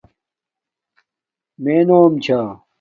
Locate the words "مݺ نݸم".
1.63-2.13